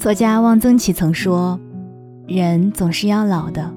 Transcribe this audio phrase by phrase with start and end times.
[0.00, 1.60] 作家汪曾祺曾说
[2.26, 3.70] ：“人总是要老的，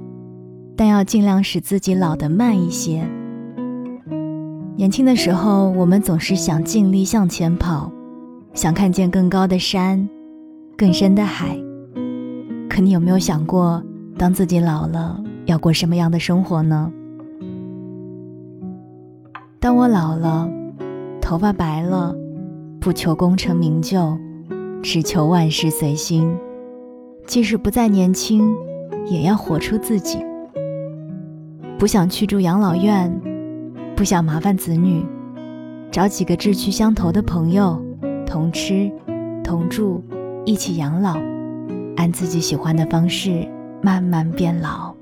[0.73, 3.05] 但要尽量使自己老得慢一些。”
[4.77, 7.91] 年轻的时候，我们总是想尽力向前跑，
[8.53, 10.07] 想看见更高的山、
[10.77, 11.57] 更深的海。
[12.69, 13.83] 可你有没有想过，
[14.17, 16.89] 当自己老了，要过什么样的生活呢？
[19.59, 20.49] 当我老了，
[21.19, 22.15] 头发白了，
[22.79, 24.17] 不求功成名就。
[24.83, 26.29] 只求万事随心，
[27.25, 28.53] 即使不再年轻，
[29.05, 30.19] 也要活出自己。
[31.79, 33.09] 不想去住养老院，
[33.95, 35.05] 不想麻烦子女，
[35.89, 37.81] 找几个志趣相投的朋友，
[38.25, 38.91] 同吃
[39.41, 40.03] 同住，
[40.43, 41.17] 一起养老，
[41.95, 43.47] 按自己喜欢的方式
[43.81, 44.93] 慢慢变老。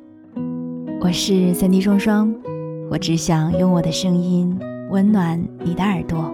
[1.02, 2.32] 我是三 D 双双，
[2.92, 4.56] 我只想用我的声音
[4.92, 6.32] 温暖你的耳朵，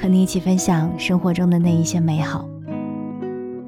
[0.00, 2.48] 和你一起分享生活中的那一些美好。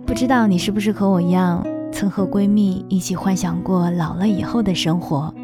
[0.06, 5.34] 不知道你是不是和我一样，曾和闺蜜一起幻想过老了以后的生活？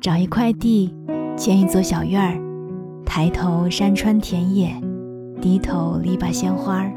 [0.00, 0.94] 找一块地，
[1.36, 2.40] 建一座小院儿，
[3.04, 4.74] 抬头山川田野，
[5.42, 6.90] 低头篱笆鲜花，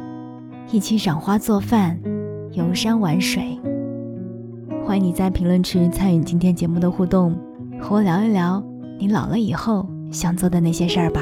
[0.72, 2.00] 一起赏花做饭，
[2.54, 3.60] 游山玩水。
[4.86, 7.38] 欢迎你在评论区参与今天节目的互动，
[7.82, 8.64] 和我聊一聊
[8.98, 11.22] 你老了以后想做的那些事儿吧。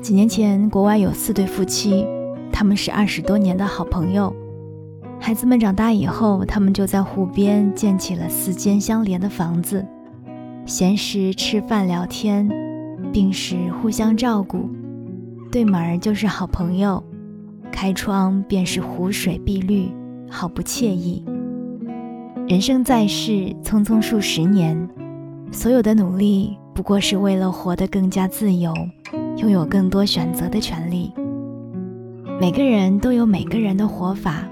[0.00, 2.06] 几年前，国外有四对夫妻。
[2.52, 4.34] 他们是二十多年的好朋友，
[5.18, 9.86] 孩子们长大以后，他们就在湖边建起了四间相连的房子，
[10.66, 12.48] 闲时吃饭聊天，
[13.12, 14.68] 病时互相照顾，
[15.50, 17.02] 对门就是好朋友，
[17.72, 19.90] 开窗便是湖水碧绿，
[20.28, 21.24] 好不惬意。
[22.48, 24.88] 人生在世，匆匆数十年，
[25.52, 28.74] 所有的努力不过是为了活得更加自由，
[29.36, 31.12] 拥有更多选择的权利。
[32.40, 34.48] 每个人都有每个人的活法，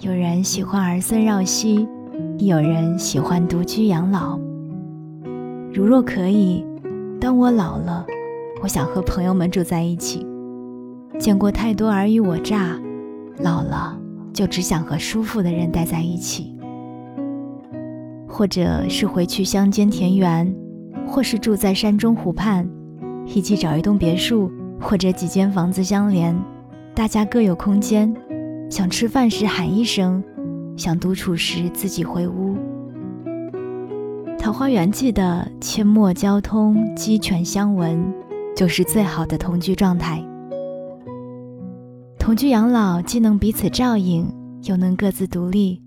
[0.00, 1.86] 有人喜欢儿孙绕膝，
[2.38, 4.38] 有人喜欢独居养老。
[5.70, 6.64] 如若可以，
[7.20, 8.06] 当我老了，
[8.62, 10.26] 我想和朋友们住在一起。
[11.18, 12.80] 见过太多尔虞我诈，
[13.36, 14.00] 老了
[14.32, 16.56] 就只想和舒服的人待在一起。
[18.26, 20.50] 或者是回去乡间田园，
[21.06, 22.66] 或是住在山中湖畔，
[23.26, 24.50] 一起找一栋别墅
[24.80, 26.34] 或者几间房子相连。
[26.94, 28.14] 大家各有空间，
[28.70, 30.22] 想吃饭时喊一声，
[30.76, 32.54] 想独处时自己回屋。
[34.38, 38.00] 《桃花源记》的阡陌交通，鸡犬相闻，
[38.54, 40.24] 就是最好的同居状态。
[42.16, 45.82] 同居养老，既能彼此照应，又能各自独立，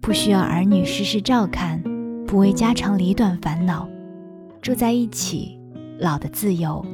[0.00, 1.82] 不需要儿女时时照看，
[2.24, 3.88] 不为家长里短烦恼，
[4.62, 5.58] 住在一起，
[5.98, 6.86] 老的自由。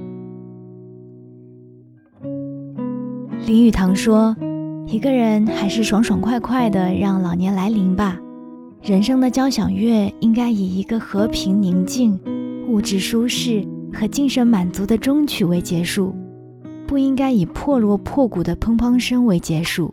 [3.44, 4.36] 林语堂说
[4.86, 8.16] ：“一个人还是爽爽快快的让老年来临吧。
[8.80, 12.18] 人生的交响乐应该以一个和平宁静、
[12.68, 16.14] 物质舒适和精神满足的终曲为结束，
[16.86, 19.92] 不应该以破锣破鼓的砰砰声为结束。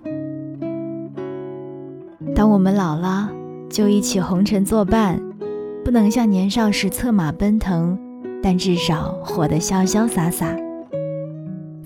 [2.35, 3.31] 当我们老了，
[3.67, 5.19] 就一起红尘作伴，
[5.83, 7.97] 不能像年少时策马奔腾，
[8.43, 10.55] 但至少活得潇潇洒洒。”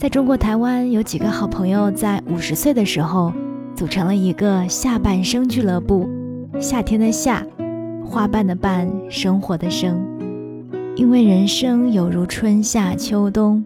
[0.03, 3.31] 在中国台湾，有几个好朋友在五十岁的时候，
[3.73, 6.09] 组成了一个下半生俱乐部。
[6.59, 7.41] 夏天的夏，
[8.05, 9.97] 花瓣的瓣，生活的生。
[10.97, 13.63] 因为人生有如春夏秋冬，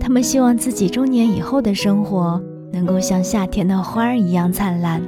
[0.00, 5.02] 他们希望自己中年以后的生活能够像夏天的花儿一样灿烂。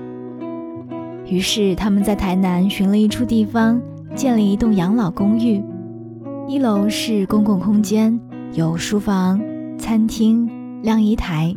[1.25, 3.81] 于是他们在台南寻了一处地方，
[4.15, 5.65] 建了一栋养老公寓。
[6.47, 8.21] 一楼是公共空间，
[8.53, 9.41] 有书房、
[9.79, 10.47] 餐厅。
[10.83, 11.55] 晾衣台，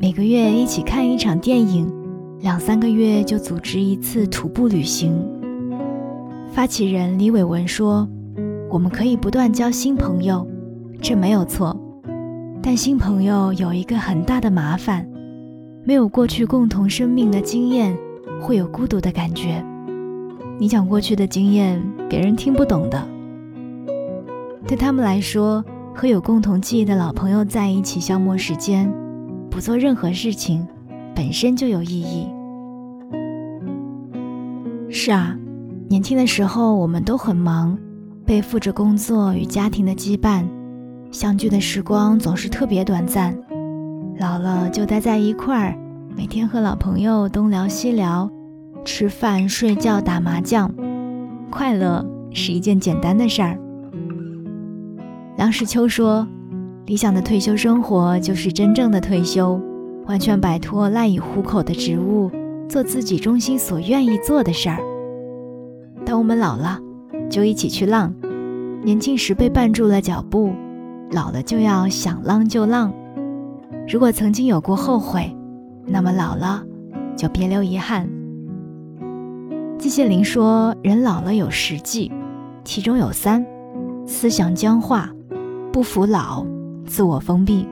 [0.00, 1.92] 每个月一起看一场电影，
[2.40, 5.12] 两三个月就组织一次徒步旅行。
[6.52, 8.08] 发起人李伟文说
[8.70, 10.46] ：“我们可以不断交新朋友，
[11.02, 11.76] 这没有错。
[12.62, 15.06] 但新朋友有一个很大的麻烦，
[15.84, 17.94] 没有过去共同生命的经验，
[18.40, 19.62] 会有孤独的感觉。
[20.58, 23.06] 你讲过去的经验，别人听不懂的。
[24.66, 25.62] 对他们来说。”
[25.94, 28.92] 和有共同记忆的老朋友在一起消磨时间，
[29.50, 30.66] 不做任何事情，
[31.14, 32.26] 本身就有意义。
[34.90, 35.36] 是啊，
[35.88, 37.78] 年轻的时候我们都很忙，
[38.24, 40.44] 背负着工作与家庭的羁绊，
[41.10, 43.36] 相聚的时光总是特别短暂。
[44.18, 45.78] 老了就待在一块儿，
[46.16, 48.30] 每天和老朋友东聊西聊，
[48.84, 50.72] 吃饭、睡觉、打麻将，
[51.50, 53.58] 快乐是一件简单的事儿。
[55.42, 56.24] 梁实秋说
[56.86, 59.60] ：“理想的退休生活就是真正的退休，
[60.06, 62.30] 完全摆脱赖以糊口的职务，
[62.68, 64.78] 做自己中心所愿意做的事儿。
[66.06, 66.78] 当我们老了，
[67.28, 68.14] 就一起去浪。
[68.84, 70.52] 年轻时被绊住了脚步，
[71.10, 72.92] 老了就要想浪就浪。
[73.88, 75.36] 如果曾经有过后悔，
[75.84, 76.62] 那么老了
[77.16, 78.08] 就别留遗憾。
[79.76, 82.12] 季羡林说：“人老了有十忌，
[82.62, 83.44] 其中有三：
[84.06, 85.10] 思想僵化、
[85.72, 86.44] 不服老、
[86.86, 87.66] 自我封闭。”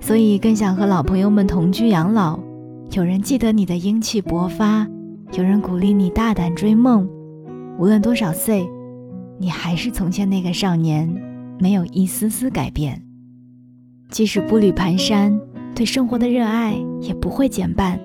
[0.00, 2.38] 所以更想和老朋友们同居养老。
[2.90, 4.86] 有人记得你的英气勃发，
[5.32, 7.08] 有人鼓励你大胆追梦。
[7.78, 8.68] 无论多少岁，
[9.38, 11.12] 你还是从前那个少年，
[11.58, 13.02] 没有一丝丝改变。
[14.10, 15.40] 即使步履蹒跚，
[15.74, 17.98] 对生活的热爱也不会减半。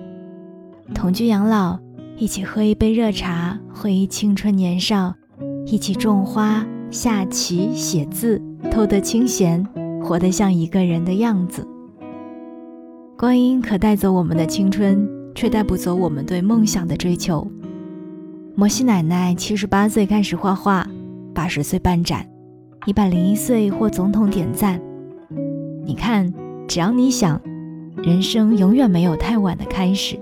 [0.92, 1.78] 同居养老，
[2.16, 5.14] 一起喝一杯热茶，回忆青春年少，
[5.66, 9.66] 一起种花、下棋、写字，偷得清闲，
[10.00, 11.66] 活得像一个人的样子。
[13.18, 17.46] 光阴可带走我们的青春，却带不走我们对梦想的追求。
[18.54, 20.86] 摩西奶奶七十八岁开始画画，
[21.34, 22.24] 八十岁办展，
[22.86, 24.80] 一百零一岁获总统点赞。
[25.84, 26.32] 你看，
[26.68, 27.40] 只要你想，
[27.96, 30.16] 人生永远没有太晚的开始。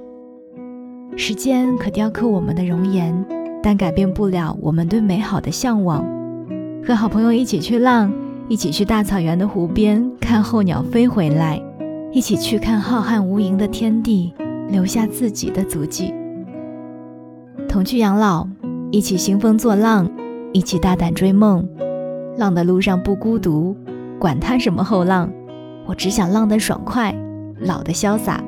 [1.16, 3.14] 时间可雕刻我们的容颜，
[3.62, 6.04] 但改变不了我们对美好的向往。
[6.84, 8.10] 和好朋友一起去浪，
[8.48, 11.62] 一起去大草原的湖边看候鸟飞回来，
[12.10, 14.32] 一起去看浩瀚无垠的天地，
[14.70, 16.14] 留下自己的足迹。
[17.68, 18.48] 同去养老，
[18.90, 20.10] 一起兴风作浪，
[20.54, 21.68] 一起大胆追梦。
[22.38, 23.76] 浪的路上不孤独，
[24.18, 25.30] 管他什么后浪，
[25.86, 27.14] 我只想浪得爽快，
[27.60, 28.42] 老得潇洒。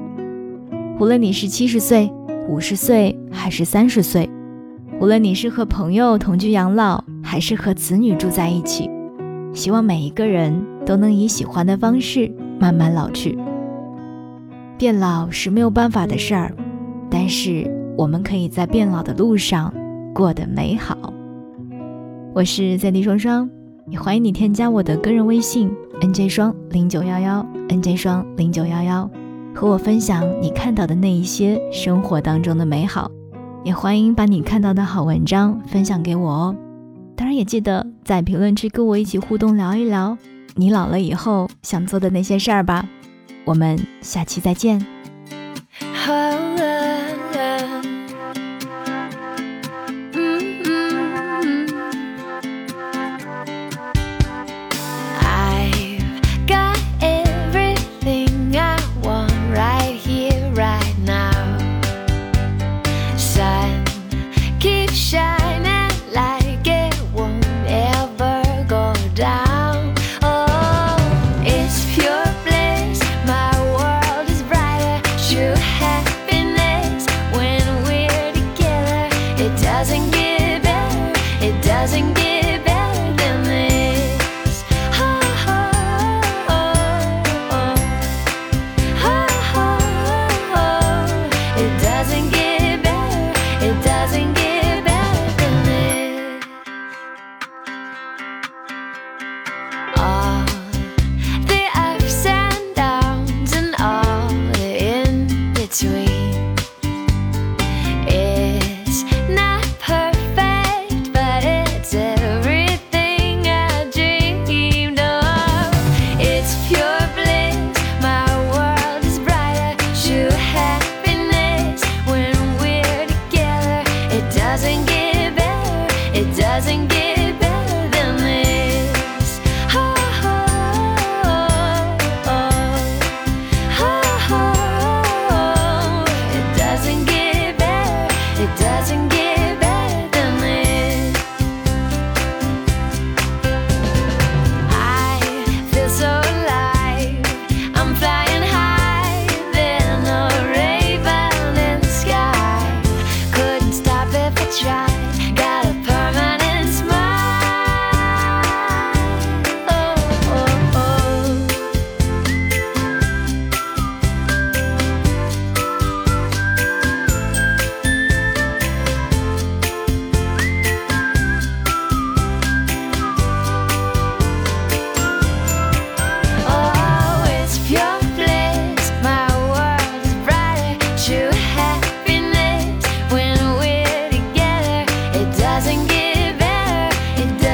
[0.98, 2.10] 无论你是七十岁、
[2.48, 4.30] 五十岁还是三十岁，
[4.98, 8.88] 无论你是和朋友同居养老，还是和子女住在一起，
[9.52, 13.38] 希望每一个人都能以喜欢的方式慢慢老去。
[14.78, 16.54] 变老是没有办法的事儿，
[17.10, 17.78] 但是。
[17.98, 19.70] 我们可以在变老的路上
[20.14, 21.12] 过得美好。
[22.32, 23.50] 我是在地双双，
[23.90, 25.70] 也欢迎你添加我的个人微信
[26.00, 29.10] nj 双零九幺幺 nj 双零九幺幺，
[29.54, 33.10] 和我分享你看到的那一些生活当中的美好。
[33.64, 36.56] 也欢迎把你看到的好文章分享给我哦。
[37.14, 40.18] 当然也记得在评论区跟我一起互动聊一聊
[40.56, 42.84] 你老了以后想做的那些事儿吧。
[43.44, 44.84] 我们下期再见。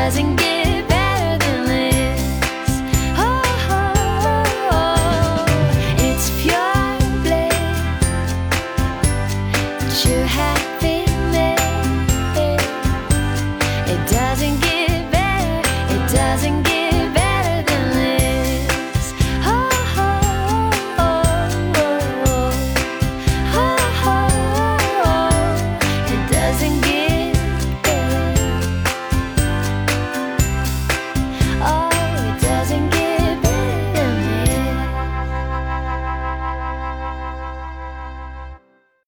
[0.07, 0.36] rising